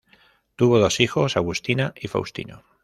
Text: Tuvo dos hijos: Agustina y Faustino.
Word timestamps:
Tuvo 0.55 0.79
dos 0.79 0.99
hijos: 0.99 1.37
Agustina 1.37 1.93
y 1.95 2.07
Faustino. 2.07 2.63